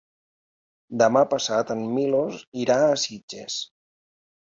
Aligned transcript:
Demà 1.01 1.23
passat 1.35 1.75
en 1.77 1.85
Milos 1.99 2.43
irà 2.65 2.81
a 2.91 3.01
Sitges. 3.07 3.63